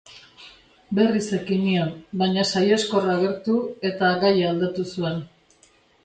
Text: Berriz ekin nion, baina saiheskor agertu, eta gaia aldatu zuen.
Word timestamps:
Berriz 0.99 1.25
ekin 1.39 1.59
nion, 1.65 1.91
baina 2.21 2.45
saiheskor 2.51 3.05
agertu, 3.15 3.57
eta 3.91 4.09
gaia 4.23 4.47
aldatu 4.53 4.87
zuen. 4.95 5.21